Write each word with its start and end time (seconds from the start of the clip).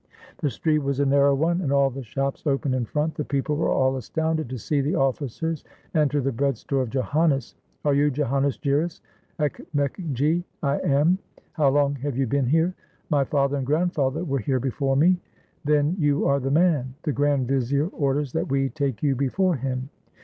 The 0.39 0.49
street 0.49 0.79
was 0.79 0.99
a 0.99 1.05
narrow 1.05 1.35
one, 1.35 1.61
and 1.61 1.71
all 1.71 1.91
the 1.91 2.01
shops 2.01 2.47
open 2.47 2.73
in 2.73 2.85
front. 2.85 3.13
The 3.13 3.23
people 3.23 3.55
were 3.55 3.69
all 3.69 3.97
astounded 3.97 4.49
to 4.49 4.57
see 4.57 4.81
the 4.81 4.93
oflScers 4.93 5.61
enter 5.93 6.19
the 6.21 6.31
breadstore 6.31 6.81
of 6.81 6.89
Joannes. 6.89 7.53
"Are 7.85 7.93
you 7.93 8.09
Joannes 8.09 8.57
Giras, 8.57 9.01
Ekmekgi?" 9.37 10.43
"I 10.63 10.79
am." 10.79 11.19
"How 11.51 11.69
long 11.69 11.93
have 11.97 12.17
you 12.17 12.25
been 12.25 12.47
here?" 12.47 12.73
"My 13.11 13.23
father 13.23 13.57
and 13.57 13.65
grandfather 13.67 14.23
were 14.23 14.39
here 14.39 14.59
before 14.59 14.95
me." 14.95 15.19
"Then 15.65 15.95
you 15.99 16.25
are 16.25 16.39
the 16.39 16.49
man! 16.49 16.95
The 17.03 17.11
grand 17.13 17.47
vizier 17.47 17.87
orders 17.89 18.33
that 18.33 18.49
we 18.49 18.69
take 18.69 19.03
you 19.03 19.15
before 19.15 19.55
him. 19.55 19.89